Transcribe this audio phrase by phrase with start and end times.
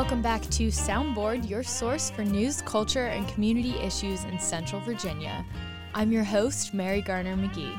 [0.00, 5.44] Welcome back to Soundboard, your source for news, culture, and community issues in Central Virginia.
[5.94, 7.78] I'm your host, Mary Garner McGee.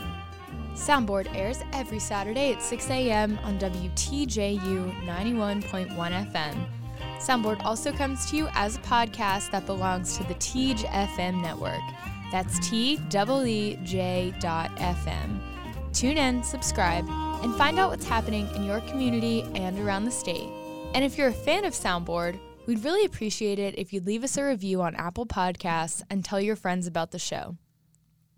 [0.76, 3.40] Soundboard airs every Saturday at 6 a.m.
[3.42, 6.68] on WTJU 91.1 FM.
[7.18, 11.82] Soundboard also comes to you as a podcast that belongs to the Teej FM network.
[12.32, 15.40] That's T E J dot FM.
[15.92, 17.06] Tune in, subscribe,
[17.44, 20.61] and find out what's happening in your community and around the state.
[20.94, 24.36] And if you're a fan of Soundboard, we'd really appreciate it if you'd leave us
[24.36, 27.56] a review on Apple Podcasts and tell your friends about the show.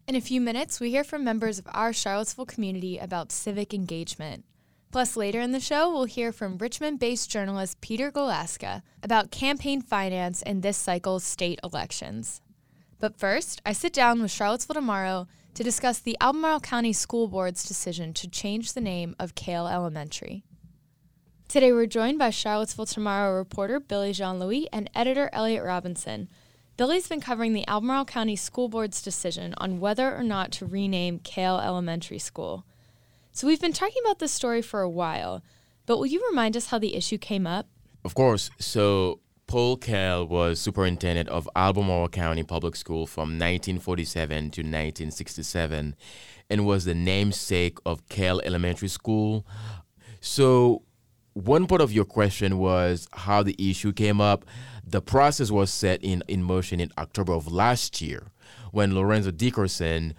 [0.07, 4.45] In a few minutes, we hear from members of our Charlottesville community about civic engagement.
[4.91, 9.81] Plus, later in the show, we'll hear from Richmond based journalist Peter Galuszka about campaign
[9.81, 12.39] finance in this cycle's state elections.
[12.99, 17.67] But first, I sit down with Charlottesville Tomorrow to discuss the Albemarle County School Board's
[17.67, 20.43] decision to change the name of Cale Elementary.
[21.47, 26.27] Today, we're joined by Charlottesville Tomorrow reporter Billy Jean Louis and editor Elliot Robinson.
[26.77, 31.19] Billy's been covering the Albemarle County School Board's decision on whether or not to rename
[31.19, 32.65] Cale Elementary School.
[33.31, 35.43] So we've been talking about this story for a while,
[35.85, 37.67] but will you remind us how the issue came up?
[38.03, 38.49] Of course.
[38.57, 45.95] So Paul Cale was superintendent of Albemarle County Public School from 1947 to 1967
[46.49, 49.45] and was the namesake of Cale Elementary School.
[50.19, 50.81] So
[51.33, 54.45] one part of your question was how the issue came up.
[54.85, 58.31] The process was set in, in motion in October of last year
[58.71, 60.13] when Lorenzo Dickerson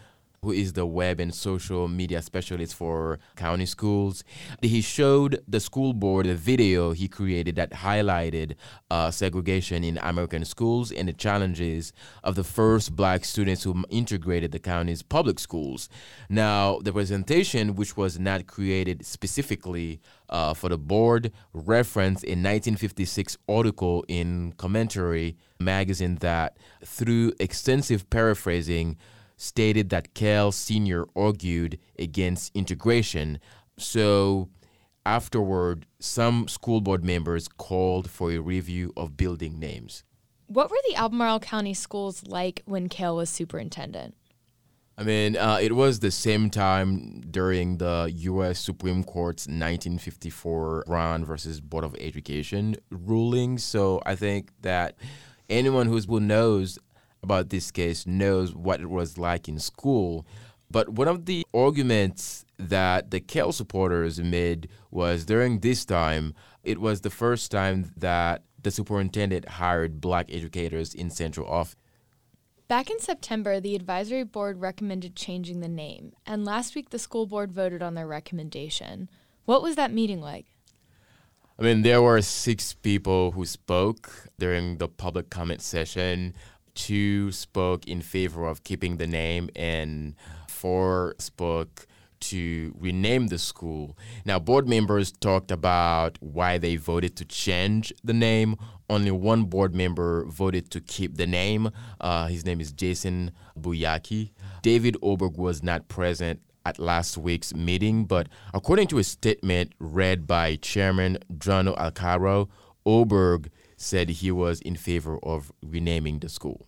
[0.44, 4.22] who is the web and social media specialist for county schools.
[4.62, 8.54] He showed the school board a video he created that highlighted
[8.90, 11.92] uh, segregation in American schools and the challenges
[12.22, 15.88] of the first black students who integrated the county's public schools.
[16.28, 23.36] Now, the presentation, which was not created specifically uh, for the board, referenced a 1956
[23.48, 28.96] article in Commentary magazine that, through extensive paraphrasing,
[29.36, 31.06] stated that Cale Sr.
[31.16, 33.38] argued against integration.
[33.78, 34.48] So
[35.04, 40.04] afterward, some school board members called for a review of building names.
[40.46, 44.14] What were the Albemarle County schools like when Cale was superintendent?
[44.96, 48.60] I mean, uh, it was the same time during the U.S.
[48.60, 53.58] Supreme Court's 1954 Brown versus Board of Education ruling.
[53.58, 54.94] So I think that
[55.50, 56.78] anyone who knows
[57.24, 60.26] about this case knows what it was like in school.
[60.70, 66.80] But one of the arguments that the Cale supporters made was during this time, it
[66.80, 71.76] was the first time that the superintendent hired black educators in central office.
[72.66, 77.26] Back in September, the advisory board recommended changing the name, and last week the school
[77.26, 79.10] board voted on their recommendation.
[79.44, 80.46] What was that meeting like?
[81.58, 86.34] I mean, there were six people who spoke during the public comment session
[86.74, 90.14] two spoke in favor of keeping the name, and
[90.48, 91.86] four spoke
[92.20, 93.96] to rename the school.
[94.24, 98.56] Now, board members talked about why they voted to change the name.
[98.88, 101.70] Only one board member voted to keep the name.
[102.00, 104.30] Uh, his name is Jason Buyaki.
[104.62, 110.26] David Oberg was not present at last week's meeting, but according to a statement read
[110.26, 112.48] by Chairman Jonno Alcaro,
[112.86, 113.50] Oberg
[113.84, 116.66] said he was in favor of renaming the school.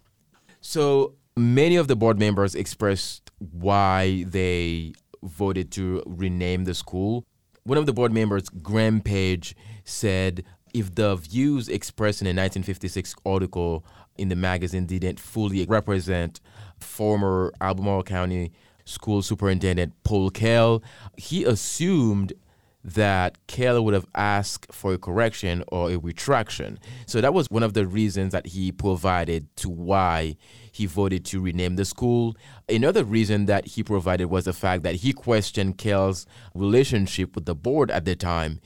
[0.61, 7.25] So many of the board members expressed why they voted to rename the school.
[7.65, 10.45] One of the board members, Graham Paige, said
[10.75, 13.85] if the views expressed in a 1956 article
[14.19, 16.41] in the magazine didn't fully represent
[16.79, 18.53] former Albemarle County
[18.85, 20.83] School Superintendent Paul Cale,
[21.17, 22.35] he assumed
[22.87, 26.79] that Cale would have asked for a correction or a retraction.
[27.07, 30.37] So that was one of the reasons that he provided to why
[30.71, 32.37] he voted to rename the school.
[32.69, 37.57] Another reason that he provided was the fact that he questioned Cale's relationship with the
[37.57, 38.61] board at the time.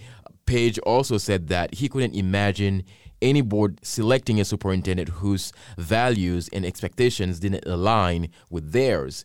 [0.45, 2.85] Paige also said that he couldn't imagine
[3.23, 9.25] any board selecting a superintendent whose values and expectations didn't align with theirs.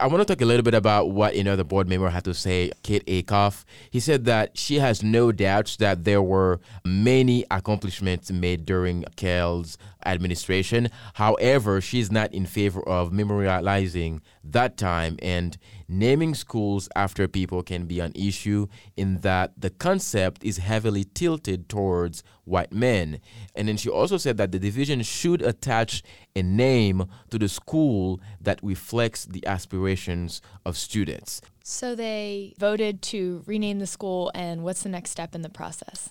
[0.00, 2.24] I want to talk a little bit about what you know the board member had
[2.24, 3.64] to say, Kate Acuff.
[3.90, 9.76] He said that she has no doubts that there were many accomplishments made during Cale's
[10.06, 10.88] administration.
[11.14, 15.56] However, she's not in favor of memorializing that time and
[15.88, 18.66] naming schools after people can be an issue
[18.96, 23.20] in that the concept is heavily tilted towards white men.
[23.54, 26.02] And then she also said that the division should attach
[26.34, 31.40] a name to the school that reflects the aspirations of students.
[31.62, 36.10] So they voted to rename the school, and what's the next step in the process?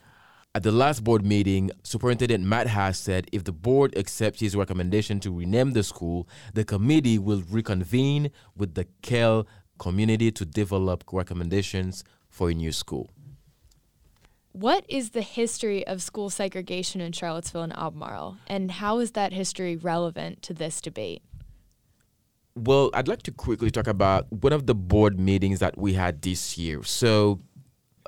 [0.53, 5.21] At the last board meeting, Superintendent Matt Haas said if the board accepts his recommendation
[5.21, 9.47] to rename the school, the committee will reconvene with the Cale
[9.79, 13.09] community to develop recommendations for a new school.
[14.51, 19.31] What is the history of school segregation in Charlottesville and Albemarle, and how is that
[19.31, 21.21] history relevant to this debate?
[22.53, 26.21] Well, I'd like to quickly talk about one of the board meetings that we had
[26.21, 26.83] this year.
[26.83, 27.39] So,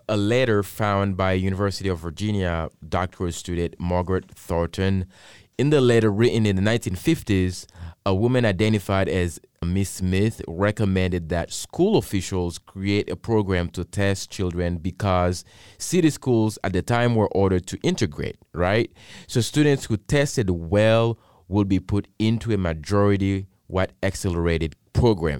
[0.07, 5.05] a letter found by University of Virginia doctoral student Margaret Thornton.
[5.57, 7.65] In the letter written in the 1950s,
[8.05, 14.29] a woman identified as Miss Smith recommended that school officials create a program to test
[14.29, 15.45] children because
[15.77, 18.91] city schools at the time were ordered to integrate, right?
[19.27, 21.17] So students who tested well
[21.47, 25.39] would be put into a majority white accelerated program.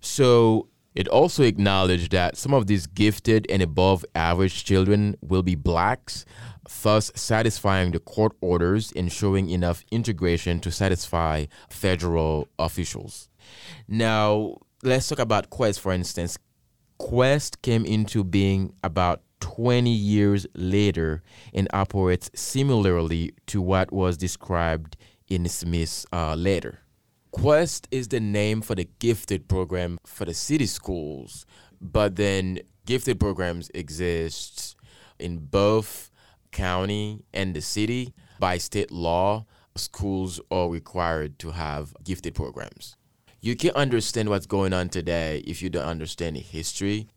[0.00, 5.54] So it also acknowledged that some of these gifted and above average children will be
[5.54, 6.24] blacks,
[6.82, 13.28] thus satisfying the court orders and showing enough integration to satisfy federal officials.
[13.88, 16.38] Now, let's talk about Quest, for instance.
[16.98, 24.96] Quest came into being about 20 years later and operates similarly to what was described
[25.28, 26.83] in Smith's uh, letter.
[27.34, 31.44] Quest is the name for the gifted program for the city schools,
[31.80, 34.76] but then gifted programs exist
[35.18, 36.12] in both
[36.52, 38.14] county and the city.
[38.38, 42.96] By state law, schools are required to have gifted programs.
[43.40, 47.08] You can't understand what's going on today if you don't understand the history.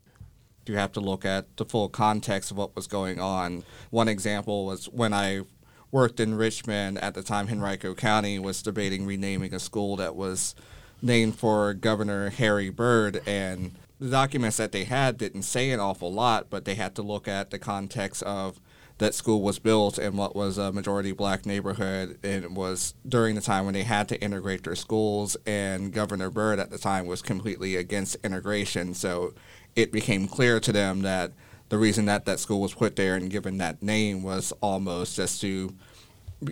[0.66, 3.62] You have to look at the full context of what was going on.
[3.90, 5.42] One example was when I
[5.90, 10.54] worked in Richmond at the time, Henrico County was debating renaming a school that was
[11.00, 16.12] named for Governor Harry Byrd, and the documents that they had didn't say an awful
[16.12, 18.60] lot, but they had to look at the context of
[18.98, 22.18] that school was built in what was a majority black neighborhood.
[22.22, 26.30] And it was during the time when they had to integrate their schools, and Governor
[26.30, 28.94] Byrd at the time was completely against integration.
[28.94, 29.34] So
[29.76, 31.32] it became clear to them that
[31.68, 35.40] the reason that that school was put there and given that name was almost just
[35.40, 35.74] to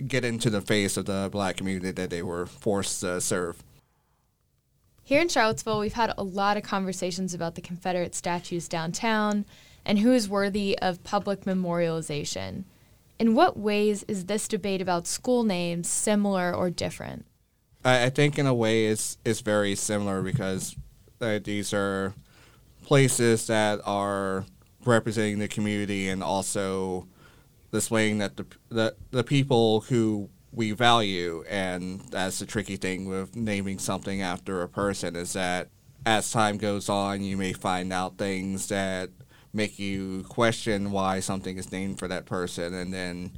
[0.07, 3.63] get into the face of the black community that they were forced to serve.
[5.05, 9.45] Here in Charlottesville, we've had a lot of conversations about the Confederate statues downtown
[9.85, 12.65] and who is worthy of public memorialization.
[13.19, 17.25] In what ways is this debate about school names similar or different?
[17.85, 20.75] I, I think, in a way, it's, it's very similar because
[21.21, 22.13] uh, these are
[22.85, 24.45] places that are
[24.87, 27.07] representing the community and also
[27.73, 31.45] displaying that the, the, the people who we value.
[31.49, 35.69] And that's the tricky thing with naming something after a person is that
[36.05, 39.11] as time goes on you may find out things that
[39.53, 42.75] make you question why something is named for that person.
[42.75, 43.33] And then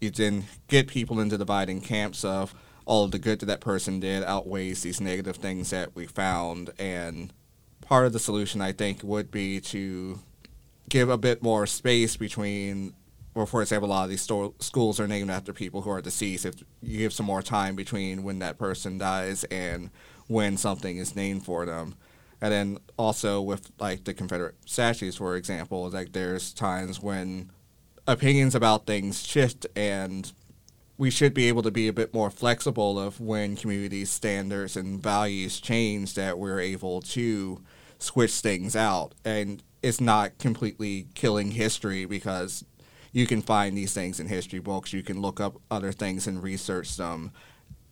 [0.00, 2.54] you then get people into dividing camps of
[2.86, 6.70] all of the good that that person did outweighs these negative things that we found.
[6.78, 7.32] And
[7.84, 10.18] part of the solution i think would be to
[10.94, 12.94] give a bit more space between,
[13.34, 16.00] or for example, a lot of these sto- schools are named after people who are
[16.00, 16.46] deceased.
[16.46, 19.90] If you give some more time between when that person dies and
[20.28, 21.96] when something is named for them.
[22.40, 27.50] And then also with like the Confederate statues, for example, like there's times when
[28.06, 30.30] opinions about things shift and
[30.96, 35.02] we should be able to be a bit more flexible of when community standards and
[35.02, 37.60] values change that we're able to
[37.98, 39.12] switch things out.
[39.24, 42.64] And it's not completely killing history because
[43.12, 44.94] you can find these things in history books.
[44.94, 47.32] You can look up other things and research them.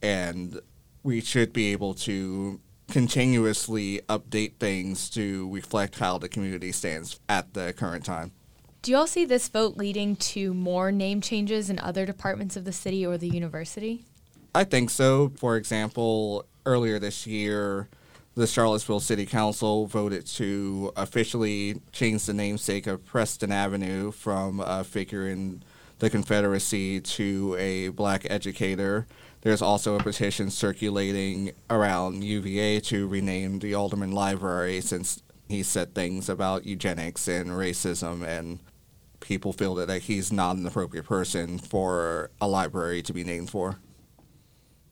[0.01, 0.59] And
[1.03, 7.53] we should be able to continuously update things to reflect how the community stands at
[7.53, 8.33] the current time.
[8.81, 12.65] Do you all see this vote leading to more name changes in other departments of
[12.65, 14.07] the city or the university?
[14.55, 15.33] I think so.
[15.37, 17.89] For example, earlier this year,
[18.35, 24.85] the Charlottesville City Council voted to officially change the namesake of Preston Avenue from a
[24.85, 25.63] figure in
[25.99, 29.07] the Confederacy to a black educator.
[29.43, 35.95] There's also a petition circulating around UVA to rename the Alderman Library since he said
[35.95, 38.61] things about eugenics and racism and
[39.21, 43.79] people feel that he's not an appropriate person for a library to be named for.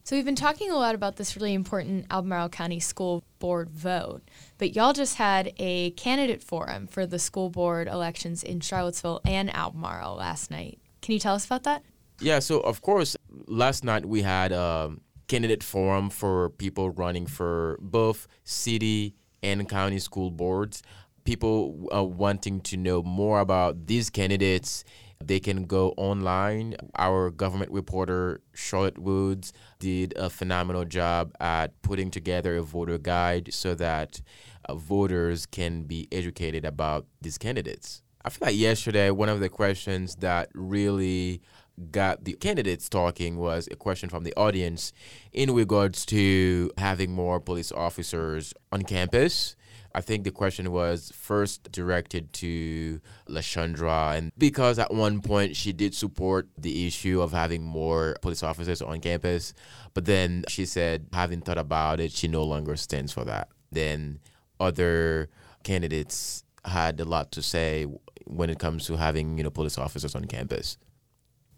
[0.03, 4.23] So we've been talking a lot about this really important Albemarle County School Board vote,
[4.57, 9.55] but y'all just had a candidate forum for the school board elections in Charlottesville and
[9.55, 10.79] Albemarle last night.
[11.03, 11.83] Can you tell us about that?
[12.19, 13.15] Yeah, so of course,
[13.45, 14.91] last night we had a
[15.27, 20.81] candidate forum for people running for both city and county school boards.
[21.25, 24.83] People uh, wanting to know more about these candidates
[25.27, 26.75] they can go online.
[26.95, 33.53] Our government reporter, Charlotte Woods, did a phenomenal job at putting together a voter guide
[33.53, 34.21] so that
[34.65, 38.01] uh, voters can be educated about these candidates.
[38.23, 41.41] I feel like yesterday, one of the questions that really
[41.89, 44.93] got the candidates talking was a question from the audience
[45.33, 49.55] in regards to having more police officers on campus.
[49.93, 55.73] I think the question was first directed to Lashandra, and because at one point she
[55.73, 59.53] did support the issue of having more police officers on campus,
[59.93, 63.49] but then she said, having thought about it, she no longer stands for that.
[63.71, 64.19] Then
[64.59, 65.29] other
[65.63, 67.85] candidates had a lot to say
[68.25, 70.77] when it comes to having you know police officers on campus.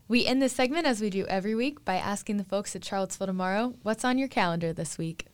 [0.08, 3.28] We end this segment as we do every week by asking the folks at Charlottesville
[3.28, 5.28] Tomorrow what's on your calendar this week.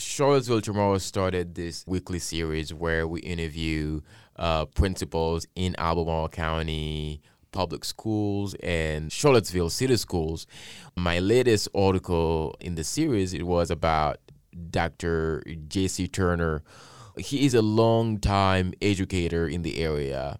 [0.00, 4.00] Charlottesville Tomorrow started this weekly series where we interview
[4.36, 7.20] uh, principals in Albemarle County
[7.52, 10.46] public schools and Charlottesville city schools.
[10.96, 14.18] My latest article in the series it was about
[14.70, 15.42] Dr.
[15.68, 16.08] J.C.
[16.08, 16.62] Turner.
[17.18, 20.38] He is a long-time educator in the area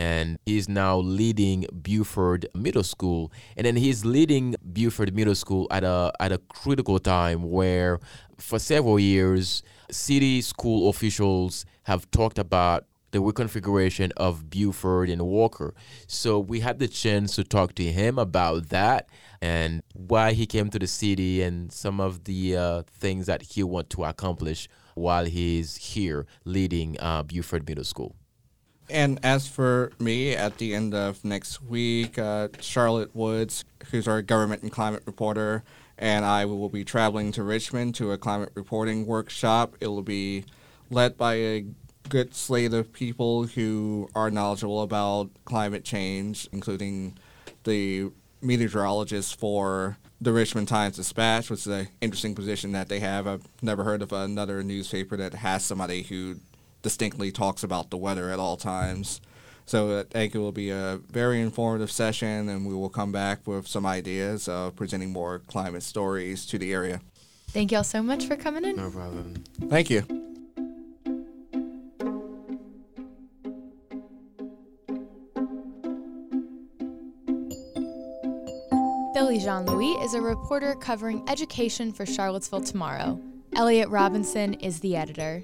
[0.00, 3.30] and he's now leading Buford Middle School.
[3.54, 8.00] And then he's leading Buford Middle School at a at a critical time where
[8.38, 15.74] for several years city school officials have talked about the reconfiguration of Buford and Walker.
[16.06, 19.10] So we had the chance to talk to him about that
[19.42, 23.62] and why he came to the city and some of the uh, things that he
[23.62, 28.14] want to accomplish while he's here leading uh, Buford Middle School.
[28.90, 34.22] And as for me, at the end of next week, uh, Charlotte Woods, who's our
[34.22, 35.62] government and climate reporter,
[35.96, 39.76] and I will be traveling to Richmond to a climate reporting workshop.
[39.80, 40.44] It will be
[40.90, 41.66] led by a
[42.08, 47.16] good slate of people who are knowledgeable about climate change, including
[47.64, 48.10] the
[48.42, 53.26] meteorologist for the Richmond Times Dispatch, which is an interesting position that they have.
[53.26, 56.36] I've never heard of another newspaper that has somebody who
[56.82, 59.20] distinctly talks about the weather at all times.
[59.66, 63.46] So I think it will be a very informative session, and we will come back
[63.46, 67.00] with some ideas of presenting more climate stories to the area.
[67.50, 68.76] Thank y'all so much for coming in.
[68.76, 69.44] No problem.
[69.68, 70.02] Thank you.
[79.14, 83.20] Billy Jean Louis is a reporter covering education for Charlottesville Tomorrow.
[83.54, 85.42] Elliot Robinson is the editor.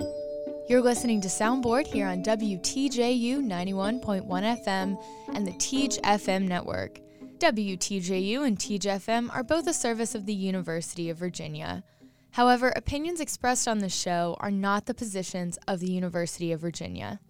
[0.68, 5.00] You're listening to Soundboard here on WTJU 91.1 FM
[5.32, 6.99] and the Teej FM network.
[7.38, 11.85] WTJU and Teej FM are both a service of the University of Virginia.
[12.32, 17.20] However, opinions expressed on the show are not the positions of the University of Virginia.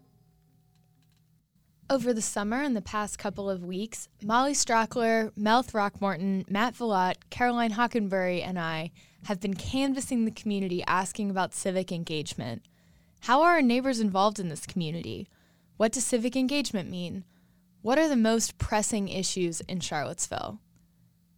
[1.91, 7.17] Over the summer and the past couple of weeks, Molly Strackler, Mel Throckmorton, Matt Villot,
[7.29, 8.93] Caroline Hockenberry, and I
[9.25, 12.63] have been canvassing the community asking about civic engagement.
[13.27, 15.27] How are our neighbors involved in this community?
[15.79, 17.25] What does civic engagement mean?
[17.83, 20.61] What are the most pressing issues in Charlottesville?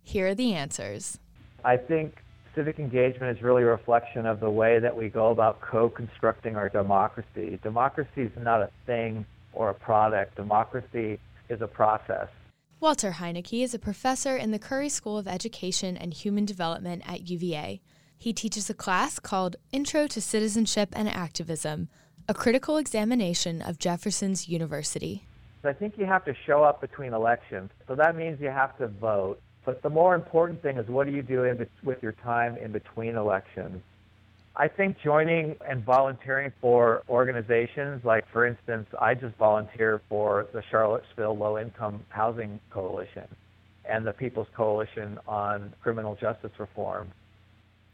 [0.03, 1.19] Here are the answers.
[1.65, 2.19] I think
[2.55, 6.57] civic engagement is really a reflection of the way that we go about co constructing
[6.57, 7.59] our democracy.
[7.63, 11.19] Democracy is not a thing or a product, democracy
[11.49, 12.29] is a process.
[12.81, 17.31] Walter Heinecke is a professor in the Curry School of Education and Human Development at
[17.31, 17.81] UVA.
[18.21, 21.89] He teaches a class called Intro to Citizenship and Activism,
[22.29, 25.23] a critical examination of Jefferson's University.
[25.63, 27.71] I think you have to show up between elections.
[27.87, 29.41] So that means you have to vote.
[29.65, 32.73] But the more important thing is what do you do in, with your time in
[32.73, 33.83] between elections?
[34.57, 40.63] I think joining and volunteering for organizations, like for instance, I just volunteer for the
[40.73, 43.29] Charlottesville Low Income Housing Coalition
[43.85, 47.13] and the People's Coalition on Criminal Justice Reform.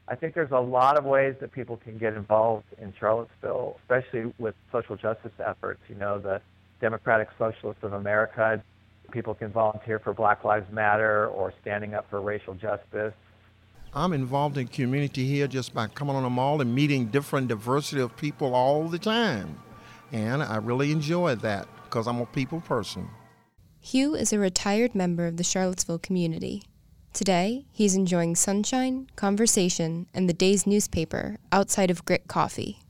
[0.06, 4.34] I think there's a lot of ways that people can get involved in Charlottesville, especially
[4.38, 5.80] with social justice efforts.
[5.88, 6.42] You know, the
[6.80, 8.62] Democratic Socialists of America,
[9.10, 13.14] people can volunteer for Black Lives Matter or standing up for racial justice.
[13.94, 18.02] I'm involved in community here just by coming on the mall and meeting different diversity
[18.02, 19.58] of people all the time.
[20.12, 23.08] And I really enjoy that because I'm a people person.
[23.80, 26.64] Hugh is a retired member of the Charlottesville community.
[27.14, 32.80] Today, he's enjoying sunshine, conversation, and the day's newspaper outside of Grit Coffee.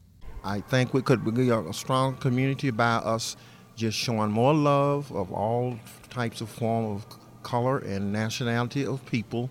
[0.43, 3.37] I think we could be a strong community by us
[3.77, 5.79] just showing more love of all
[6.09, 7.07] types of form of
[7.43, 9.51] color and nationality of people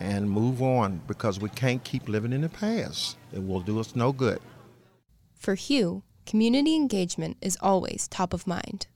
[0.00, 3.16] and move on because we can't keep living in the past.
[3.32, 4.40] It will do us no good.
[5.34, 8.86] For Hugh, community engagement is always top of mind.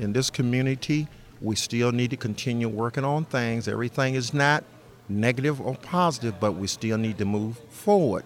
[0.00, 1.06] In this community,
[1.40, 3.66] we still need to continue working on things.
[3.66, 4.64] Everything is not
[5.08, 8.24] negative or positive, but we still need to move forward.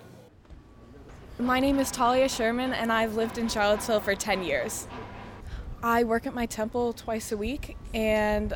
[1.38, 4.86] My name is Talia Sherman, and I've lived in Charlottesville for 10 years.
[5.82, 8.54] I work at my temple twice a week, and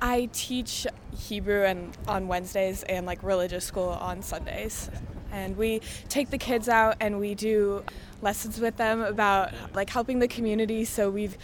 [0.00, 4.90] I teach Hebrew and on Wednesdays and like religious school on Sundays.
[5.32, 7.82] And we take the kids out and we do
[8.22, 10.84] lessons with them about like helping the community.
[10.84, 11.36] So we've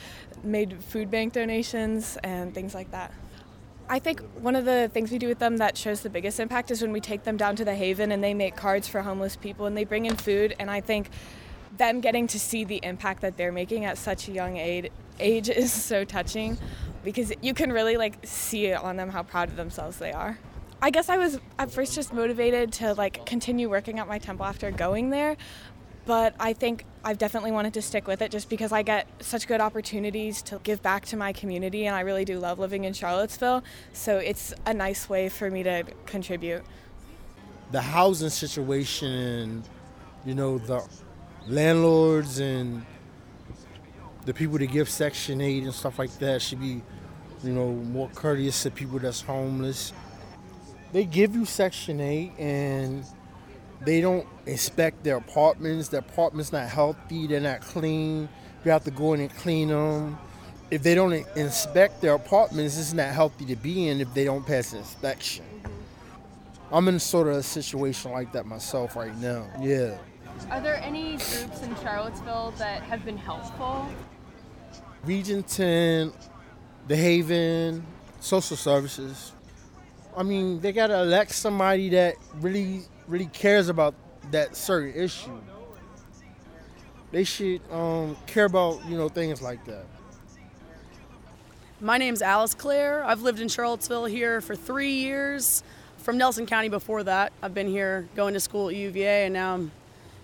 [0.45, 3.13] made food bank donations and things like that.
[3.89, 6.71] I think one of the things we do with them that shows the biggest impact
[6.71, 9.35] is when we take them down to the Haven and they make cards for homeless
[9.35, 10.55] people and they bring in food.
[10.61, 11.11] And I think
[11.77, 15.49] them getting to see the impact that they're making at such a young age, age
[15.51, 16.57] is so touching
[17.03, 20.39] because you can really like see it on them how proud of themselves they are.
[20.83, 24.47] I guess I was at first just motivated to like continue working at my temple
[24.47, 25.37] after going there,
[26.11, 29.47] but I think I've definitely wanted to stick with it just because I get such
[29.47, 32.95] good opportunities to give back to my community and I really do love living in
[32.95, 33.62] Charlottesville.
[33.93, 36.64] So it's a nice way for me to contribute.
[37.71, 39.62] The housing situation
[40.26, 40.85] you know, the
[41.47, 42.85] landlords and
[44.26, 46.83] the people that give Section 8 and stuff like that should be,
[47.45, 49.93] you know, more courteous to people that's homeless.
[50.90, 53.05] They give you Section 8 and
[53.83, 55.89] they don't inspect their apartments.
[55.89, 57.27] Their apartment's not healthy.
[57.27, 58.29] They're not clean.
[58.65, 60.19] You have to go in and clean them.
[60.71, 64.47] If they don't inspect their apartments, it's not healthy to be in if they don't
[64.47, 65.45] pass inspection.
[66.71, 69.47] I'm in sort of a situation like that myself right now.
[69.61, 69.99] Yeah.
[70.51, 73.89] Are there any groups in Charlottesville that have been helpful?
[75.07, 76.13] 10,
[76.87, 77.85] The Haven,
[78.21, 79.33] social services.
[80.17, 83.95] I mean, they got to elect somebody that really really cares about
[84.31, 85.38] that certain issue.
[87.11, 89.85] They should um, care about you know things like that.
[91.81, 93.02] My name's Alice Claire.
[93.05, 95.65] I've lived in Charlottesville here for three years.
[95.99, 99.54] From Nelson County before that, I've been here going to school at UVA, and now
[99.54, 99.73] I'm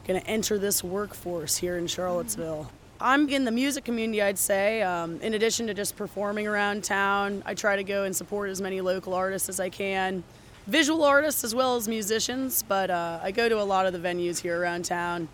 [0.06, 2.70] going to enter this workforce here in Charlottesville.
[2.98, 4.82] I'm in the music community, I'd say.
[4.82, 8.62] Um, in addition to just performing around town, I try to go and support as
[8.62, 10.22] many local artists as I can
[10.66, 13.98] visual artists as well as musicians, but uh, I go to a lot of the
[13.98, 15.28] venues here around town.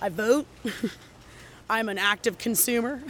[0.00, 0.46] I vote.
[1.70, 3.00] I'm an active consumer,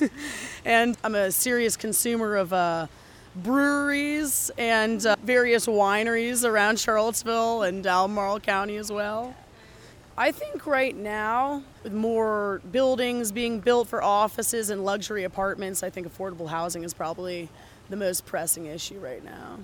[0.64, 2.86] and I'm a serious consumer of uh,
[3.34, 9.34] breweries and uh, various wineries around Charlottesville and Albemarle County as well.
[10.16, 15.90] I think right now, with more buildings being built for offices and luxury apartments, I
[15.90, 17.48] think affordable housing is probably
[17.90, 19.58] the most pressing issue right now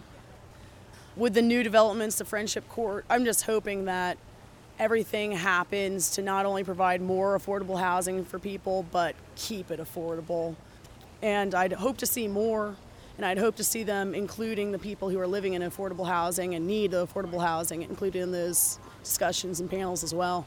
[1.16, 4.18] with the new developments to Friendship Court, I'm just hoping that
[4.79, 10.57] everything happens to not only provide more affordable housing for people, but keep it affordable.
[11.23, 12.77] And I'd hope to see more,
[13.18, 16.55] and I'd hope to see them including the people who are living in affordable housing
[16.55, 20.46] and need affordable housing included in those discussions and panels as well.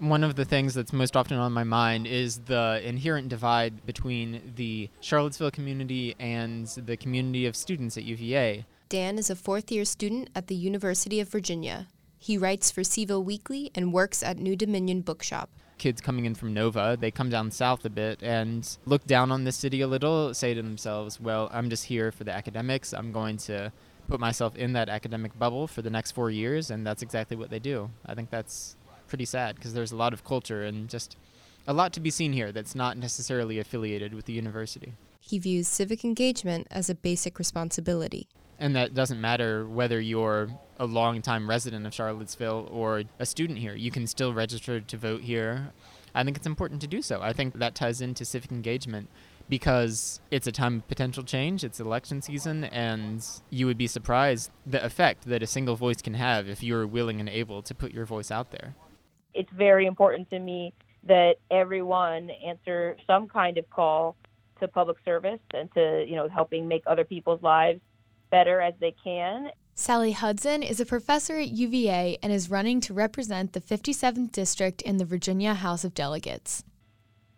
[0.00, 4.54] One of the things that's most often on my mind is the inherent divide between
[4.56, 8.64] the Charlottesville community and the community of students at UVA.
[8.90, 11.86] Dan is a fourth year student at the University of Virginia.
[12.18, 15.48] He writes for C-VILLE Weekly and works at New Dominion Bookshop.
[15.78, 19.44] Kids coming in from Nova, they come down south a bit and look down on
[19.44, 22.92] the city a little, say to themselves, well, I'm just here for the academics.
[22.92, 23.72] I'm going to
[24.08, 27.48] put myself in that academic bubble for the next four years, and that's exactly what
[27.48, 27.90] they do.
[28.06, 28.74] I think that's
[29.06, 31.16] pretty sad because there's a lot of culture and just
[31.68, 34.94] a lot to be seen here that's not necessarily affiliated with the university.
[35.20, 38.26] He views civic engagement as a basic responsibility
[38.60, 43.74] and that doesn't matter whether you're a long-time resident of Charlottesville or a student here.
[43.74, 45.72] You can still register to vote here.
[46.14, 47.20] I think it's important to do so.
[47.22, 49.08] I think that ties into civic engagement
[49.48, 54.50] because it's a time of potential change, it's election season, and you would be surprised
[54.64, 57.92] the effect that a single voice can have if you're willing and able to put
[57.92, 58.74] your voice out there.
[59.34, 60.72] It's very important to me
[61.04, 64.16] that everyone answer some kind of call
[64.60, 67.80] to public service and to, you know, helping make other people's lives
[68.30, 69.50] better as they can.
[69.74, 74.82] Sally Hudson is a professor at UVA and is running to represent the 57th District
[74.82, 76.64] in the Virginia House of Delegates.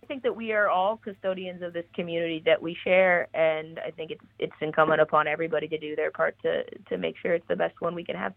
[0.02, 3.92] I think that we are all custodians of this community that we share, and I
[3.92, 7.46] think it's it's incumbent upon everybody to do their part to to make sure it's
[7.48, 8.34] the best one we can have.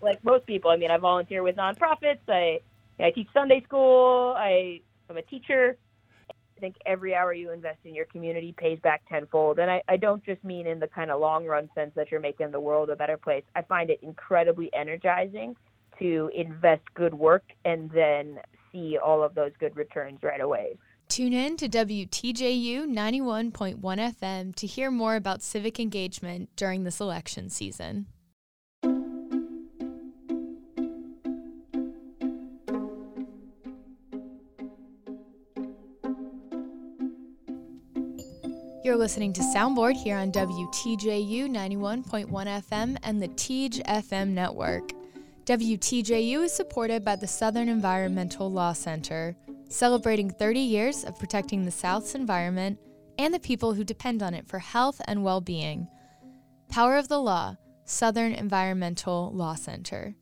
[0.00, 2.20] Like most people, I mean, I volunteer with nonprofits.
[2.28, 2.60] I
[3.00, 4.34] I teach Sunday school.
[4.36, 5.76] I I'm a teacher.
[6.60, 9.58] I think every hour you invest in your community pays back tenfold.
[9.58, 12.20] And I, I don't just mean in the kind of long run sense that you're
[12.20, 13.44] making the world a better place.
[13.56, 15.56] I find it incredibly energizing
[16.00, 20.76] to invest good work and then see all of those good returns right away.
[21.08, 27.48] Tune in to WTJU 91.1 FM to hear more about civic engagement during this election
[27.48, 28.06] season.
[38.90, 44.90] You're listening to Soundboard here on WTJU 91.1 FM and the TEJ FM network.
[45.44, 49.36] WTJU is supported by the Southern Environmental Law Center,
[49.68, 52.80] celebrating 30 years of protecting the South's environment
[53.16, 55.86] and the people who depend on it for health and well being.
[56.68, 60.16] Power of the Law, Southern Environmental Law Center.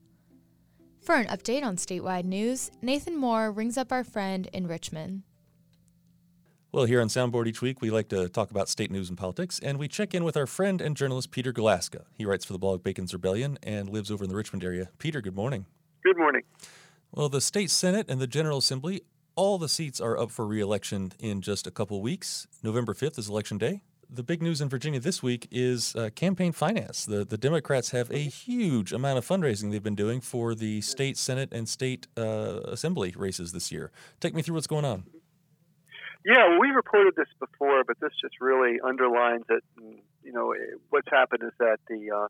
[1.01, 5.23] For an update on statewide news, Nathan Moore rings up our friend in Richmond.
[6.71, 9.59] Well, here on Soundboard each week, we like to talk about state news and politics,
[9.59, 12.05] and we check in with our friend and journalist Peter Galuszka.
[12.13, 14.91] He writes for the blog Bacon's Rebellion and lives over in the Richmond area.
[14.99, 15.65] Peter, good morning.
[16.05, 16.43] Good morning.
[17.11, 19.01] Well, the state Senate and the General Assembly,
[19.35, 22.47] all the seats are up for re-election in just a couple weeks.
[22.63, 23.81] November 5th is election day.
[24.11, 27.07] The big news in Virginia this week is uh, campaign finance.
[27.07, 31.17] The, the Democrats have a huge amount of fundraising they've been doing for the state
[31.17, 33.91] Senate and state uh, Assembly races this year.
[34.21, 35.05] Take me through what's going on.
[36.25, 39.65] Yeah, well, we reported this before, but this just really underlines it.
[39.77, 40.55] And, you know,
[40.91, 42.29] what's happened is that the, uh,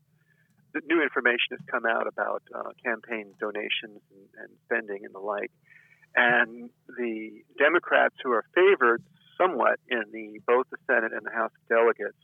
[0.73, 5.19] the new information has come out about uh, campaign donations and, and spending and the
[5.19, 5.51] like,
[6.15, 9.03] and the Democrats who are favored
[9.37, 12.17] somewhat in the both the Senate and the House of Delegates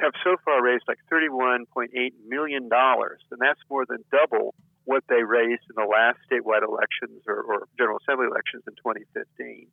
[0.00, 1.88] have so far raised like $31.8
[2.26, 7.40] million, and that's more than double what they raised in the last statewide elections or,
[7.40, 9.66] or General Assembly elections in 2015.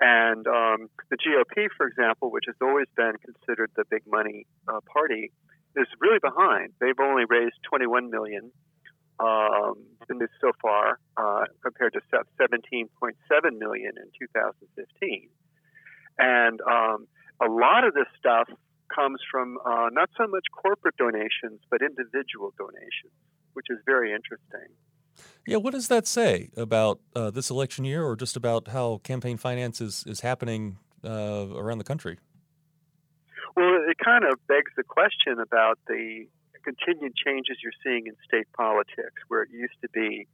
[0.00, 4.80] And um, the GOP, for example, which has always been considered the big money uh,
[4.92, 5.30] party,
[5.76, 6.72] is really behind.
[6.80, 8.50] They've only raised 21 million
[9.20, 9.74] um,
[10.10, 12.00] in this so far, uh, compared to
[12.40, 15.28] 17.7 million in 2015.
[16.18, 17.06] And um,
[17.40, 18.48] a lot of this stuff
[18.94, 23.14] comes from uh, not so much corporate donations, but individual donations,
[23.54, 24.70] which is very interesting.
[25.46, 29.36] Yeah, what does that say about uh, this election year, or just about how campaign
[29.36, 32.18] finance is, is happening uh, around the country?
[33.56, 36.26] Well, it kind of begs the question about the
[36.64, 40.26] continued changes you're seeing in state politics, where it used to be,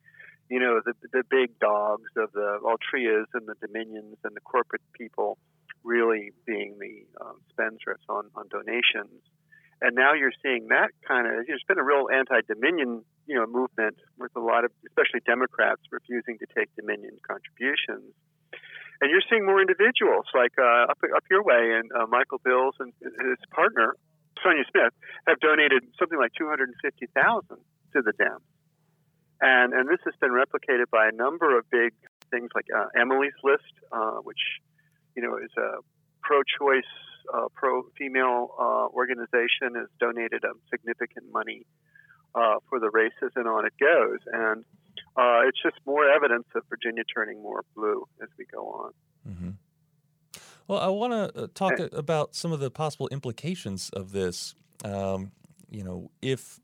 [0.48, 4.82] you know, the the big dogs of the Altrias and the Dominions and the corporate
[4.92, 5.38] people
[5.82, 9.22] really being the um, spendthrifts on, on donations.
[9.80, 13.96] And now you're seeing that kind of, there's been a real anti-Dominion, you know, movement
[14.18, 18.12] with a lot of, especially Democrats, refusing to take Dominion contributions.
[19.00, 22.74] And you're seeing more individuals, like uh, up up your way, and uh, Michael Bills
[22.78, 23.96] and his partner
[24.44, 24.92] Sonjia Smith
[25.26, 27.64] have donated something like two hundred and fifty thousand
[27.94, 28.44] to the Dems,
[29.40, 31.94] and and this has been replicated by a number of big
[32.30, 34.60] things like uh, Emily's List, uh, which
[35.16, 35.80] you know is a
[36.22, 36.92] pro-choice
[37.32, 41.66] uh, pro-female uh, organization has donated um, significant money
[42.34, 44.18] uh, for the races, and on it goes.
[44.32, 44.64] And
[45.16, 48.92] uh, it's just more evidence of Virginia turning more blue as we go on.
[49.28, 49.50] Mm-hmm.
[50.68, 54.54] Well, I want to uh, talk and, about some of the possible implications of this.
[54.84, 55.32] Um,
[55.68, 56.60] you know, if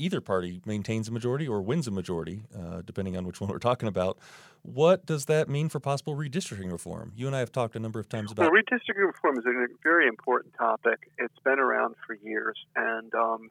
[0.00, 3.58] either party maintains a majority or wins a majority, uh, depending on which one we're
[3.58, 4.18] talking about.
[4.62, 7.12] What does that mean for possible redistricting reform?
[7.14, 8.50] You and I have talked a number of times about.
[8.50, 11.10] Well, redistricting reform is a very important topic.
[11.18, 13.50] It's been around for years, and um,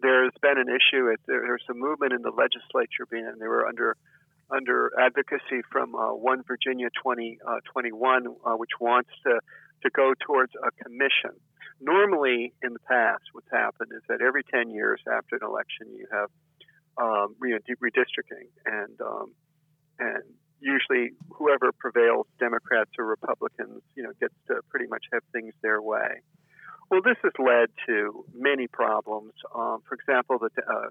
[0.00, 1.08] there's been an issue.
[1.08, 3.96] It, there's a movement in the legislature, being, and they were under
[4.48, 9.40] under advocacy from uh, One Virginia 2021, uh, uh, which wants to
[9.82, 11.32] to go towards a commission
[11.80, 16.06] normally in the past, what's happened is that every 10 years after an election, you
[16.12, 16.30] have
[16.98, 19.34] um, redistricting, and um,
[19.98, 20.22] and
[20.60, 25.82] usually whoever prevails, Democrats or Republicans, you know, gets to pretty much have things their
[25.82, 26.22] way.
[26.90, 29.32] Well, this has led to many problems.
[29.54, 30.88] Um, for example, the uh,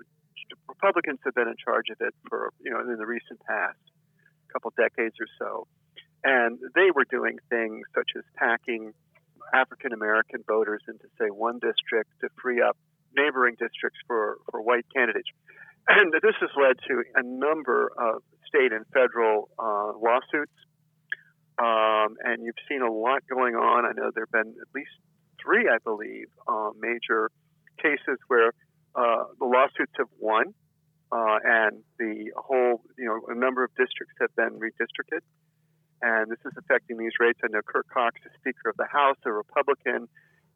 [0.67, 3.79] Republicans have been in charge of it for you know in the recent past,
[4.49, 5.67] a couple decades or so,
[6.23, 8.93] and they were doing things such as packing
[9.53, 12.77] African American voters into, say, one district to free up
[13.15, 15.29] neighboring districts for, for white candidates.
[15.87, 20.57] And this has led to a number of state and federal uh, lawsuits.
[21.59, 23.85] Um, and you've seen a lot going on.
[23.85, 24.89] I know there have been at least
[25.39, 27.29] three, I believe, uh, major
[27.77, 28.51] cases where
[28.95, 30.55] uh, the lawsuits have won,
[31.11, 35.21] uh, and the whole, you know, a number of districts have been redistricted
[36.01, 37.39] and this is affecting these rates.
[37.43, 40.07] I know Kirk Cox, the Speaker of the House, a Republican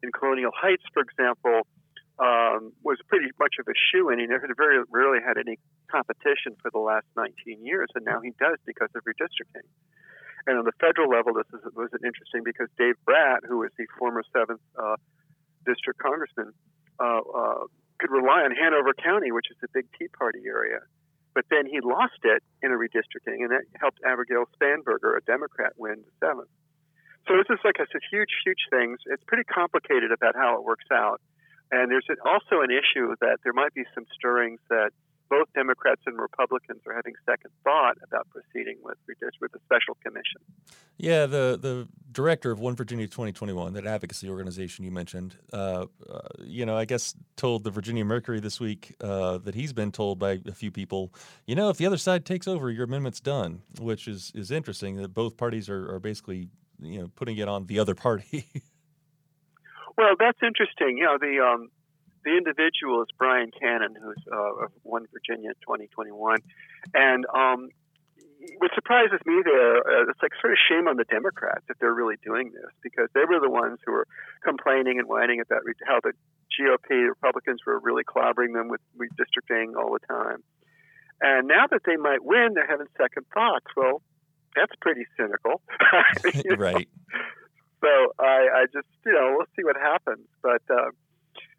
[0.02, 1.66] in Colonial Heights, for example,
[2.20, 4.18] um, was pretty much of a shoe in.
[4.18, 5.58] He never very rarely had any
[5.90, 9.64] competition for the last 19 years, and now he does because of redistricting.
[10.46, 13.86] And on the federal level, this is, was interesting because Dave Brat, who was the
[13.98, 14.96] former seventh uh,
[15.66, 16.52] district congressman,
[17.00, 17.64] uh, uh,
[17.98, 20.80] could rely on Hanover County, which is a big Tea Party area.
[21.40, 25.72] But then he lost it in a redistricting, and that helped Abigail Spanberger, a Democrat,
[25.78, 26.52] win the seventh.
[27.24, 29.00] So this is like a, a huge, huge things.
[29.06, 31.16] It's pretty complicated about how it works out.
[31.72, 34.92] And there's also an issue that there might be some stirrings that
[35.30, 38.98] both Democrats and Republicans are having second thought about proceeding with
[39.40, 40.40] with a special commission.
[40.98, 46.20] Yeah, the the director of One Virginia 2021, that advocacy organization you mentioned, uh, uh,
[46.40, 50.18] you know, I guess told the Virginia Mercury this week uh, that he's been told
[50.18, 51.14] by a few people,
[51.46, 54.96] you know, if the other side takes over, your amendment's done, which is is interesting
[54.96, 56.48] that both parties are, are basically
[56.80, 58.46] you know putting it on the other party.
[59.96, 60.98] well, that's interesting.
[60.98, 61.70] You know, the um,
[62.24, 66.38] the individual is Brian Cannon, who's uh, of One Virginia 2021,
[66.94, 67.68] and um,
[68.58, 71.92] what surprises me there, uh, it's like sort of shame on the Democrats if they're
[71.92, 74.06] really doing this because they were the ones who were
[74.42, 76.12] complaining and whining about how the
[76.56, 80.42] GOP Republicans were really clobbering them with redistricting all the time.
[81.20, 83.66] And now that they might win, they're having second thoughts.
[83.76, 84.00] Well,
[84.56, 85.60] that's pretty cynical.
[86.56, 86.88] right.
[87.82, 90.26] So I, I just, you know, we'll see what happens.
[90.42, 90.90] But, uh,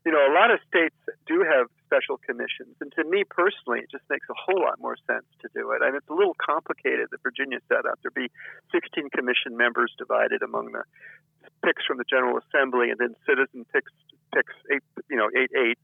[0.06, 0.96] you know, a lot of states
[1.28, 2.74] do have special commissions.
[2.82, 5.84] And to me personally, it just makes a whole lot more sense to do it.
[5.84, 8.00] I And it's a little complicated, the Virginia setup.
[8.02, 8.32] There'd be
[8.72, 10.84] 16 commission members divided among the
[11.64, 13.92] picks from the General Assembly, and then citizen picks,
[14.34, 15.78] picks eight, you know, eight, eight,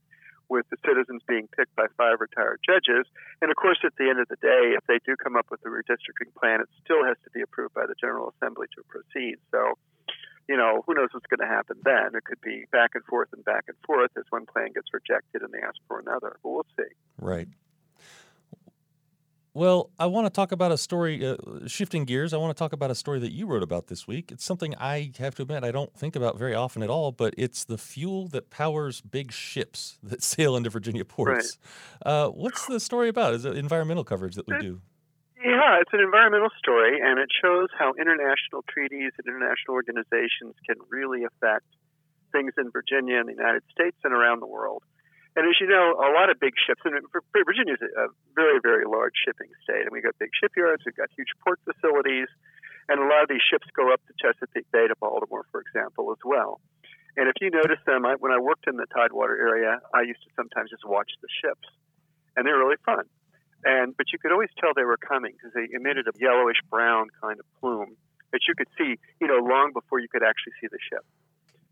[0.48, 3.06] with the citizens being picked by five retired judges.
[3.40, 5.60] And of course, at the end of the day, if they do come up with
[5.64, 9.36] a redistricting plan, it still has to be approved by the General Assembly to proceed.
[9.52, 9.76] So,
[10.48, 12.14] you know, who knows what's going to happen then?
[12.14, 15.42] It could be back and forth and back and forth as one plan gets rejected
[15.42, 16.36] and they ask for another.
[16.42, 16.94] But we'll see.
[17.20, 17.48] Right.
[19.54, 22.32] Well, I want to talk about a story, uh, shifting gears.
[22.32, 24.30] I want to talk about a story that you wrote about this week.
[24.30, 27.34] It's something I have to admit I don't think about very often at all, but
[27.36, 31.58] it's the fuel that powers big ships that sail into Virginia ports.
[32.06, 32.12] Right.
[32.12, 33.34] Uh, what's the story about?
[33.34, 34.80] Is it environmental coverage that we do?
[35.38, 40.82] Yeah, it's an environmental story, and it shows how international treaties and international organizations can
[40.90, 41.70] really affect
[42.34, 44.82] things in Virginia and the United States and around the world.
[45.38, 46.98] And as you know, a lot of big ships, and
[47.30, 51.06] Virginia is a very, very large shipping state, and we've got big shipyards, we've got
[51.14, 52.26] huge port facilities,
[52.90, 56.10] and a lot of these ships go up the Chesapeake Bay to Baltimore, for example,
[56.10, 56.58] as well.
[57.14, 60.22] And if you notice them, I, when I worked in the Tidewater area, I used
[60.26, 61.70] to sometimes just watch the ships,
[62.34, 63.06] and they're really fun.
[63.68, 67.08] And but you could always tell they were coming because they emitted a yellowish brown
[67.20, 68.00] kind of plume
[68.32, 71.04] that you could see, you know, long before you could actually see the ship.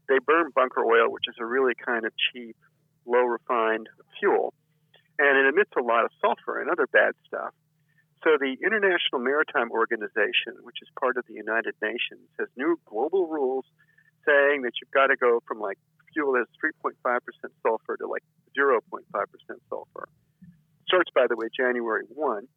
[0.07, 2.57] They burn bunker oil, which is a really kind of cheap
[3.07, 3.89] low refined
[4.21, 4.53] fuel,
[5.19, 7.55] and it emits a lot of sulfur and other bad stuff.
[8.25, 13.27] So the International Maritime Organization, which is part of the United Nations, has new global
[13.27, 13.65] rules
[14.27, 15.79] saying that you've got to go from like
[16.13, 16.93] fuel that's 3.5%
[17.63, 18.25] sulfur to like
[18.59, 19.01] 0.5%
[19.71, 20.09] sulfur.
[20.87, 22.49] Starts, by the way, January 1,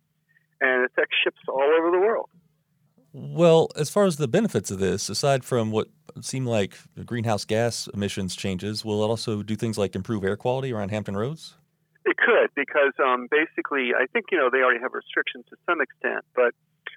[0.61, 2.29] and it affects ships all over the world.
[3.11, 5.87] Well, as far as the benefits of this, aside from what
[6.21, 10.71] seem like greenhouse gas emissions changes, will it also do things like improve air quality
[10.71, 11.55] around Hampton Roads?
[12.05, 15.81] It could, because um, basically, I think you know they already have restrictions to some
[15.81, 16.23] extent.
[16.35, 16.53] But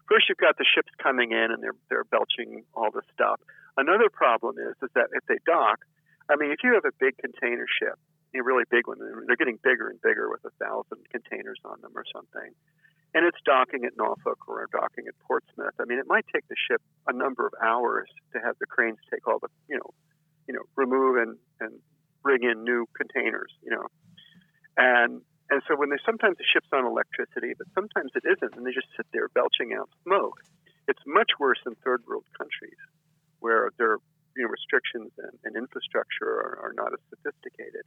[0.09, 3.40] first, you've got the ships coming in and they're they're belching all this stuff.
[3.77, 5.81] Another problem is is that if they dock,
[6.29, 7.99] I mean, if you have a big container ship,
[8.40, 11.92] a really big one, they're getting bigger and bigger with a thousand containers on them
[11.95, 12.55] or something
[13.14, 15.75] and it's docking at Norfolk or docking at Portsmouth.
[15.79, 18.99] I mean, it might take the ship a number of hours to have the cranes
[19.11, 19.90] take all the, you know,
[20.49, 21.79] you know, remove and, and
[22.23, 23.87] bring in new containers, you know,
[24.77, 28.64] and and so when they sometimes the ship's on electricity, but sometimes it isn't, and
[28.64, 30.40] they just sit there belching out smoke.
[30.88, 32.81] It's much worse in third world countries
[33.40, 33.99] where their
[34.35, 37.85] you know restrictions and, and infrastructure are, are not as sophisticated.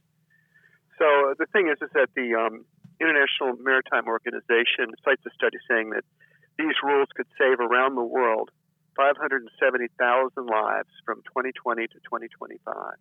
[0.98, 2.64] So the thing is, is that the um,
[3.00, 6.04] International Maritime Organization cites a study saying that
[6.58, 8.50] these rules could save around the world
[8.96, 9.92] 570,000
[10.46, 12.96] lives from 2020 to 2025.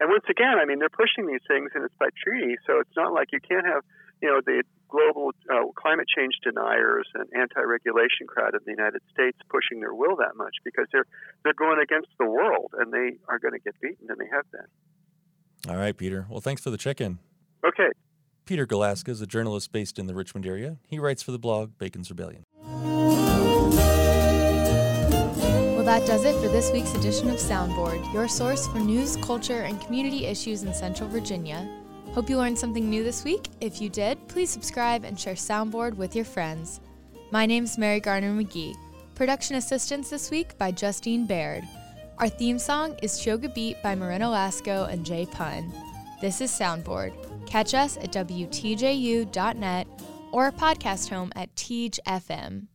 [0.00, 2.94] And once again, I mean, they're pushing these things, and it's by treaty, so it's
[2.94, 3.82] not like you can't have,
[4.22, 9.36] you know, the global uh, climate change deniers and anti-regulation crowd in the United States
[9.50, 11.04] pushing their will that much because they're
[11.42, 14.48] they're going against the world, and they are going to get beaten, and they have
[14.52, 14.70] been.
[15.68, 16.26] All right, Peter.
[16.30, 17.18] Well, thanks for the check-in.
[17.66, 17.88] Okay.
[18.46, 20.78] Peter Galuszka is a journalist based in the Richmond area.
[20.88, 22.44] He writes for the blog Bacon's Rebellion.
[25.74, 29.60] Well, that does it for this week's edition of Soundboard, your source for news, culture,
[29.60, 31.68] and community issues in Central Virginia.
[32.12, 33.48] Hope you learned something new this week.
[33.60, 36.80] If you did, please subscribe and share Soundboard with your friends.
[37.30, 38.74] My name is Mary Garner McGee.
[39.14, 41.64] Production assistance this week by Justine Baird.
[42.20, 45.72] Our theme song is Choga Beat by Marina Lasco and Jay Pun.
[46.20, 47.12] This is Soundboard.
[47.46, 49.86] Catch us at WTJU.net
[50.32, 52.66] or our podcast home at Teej FM.